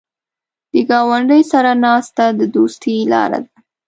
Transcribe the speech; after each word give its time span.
د 0.71 0.73
ګاونډي 0.89 1.41
سره 1.51 1.71
ناسته 1.85 2.25
د 2.39 2.41
دوستۍ 2.55 2.97
لاره 3.11 3.39
ده 3.45 3.53